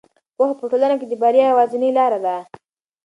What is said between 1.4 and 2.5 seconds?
یوازینۍ لاره ده.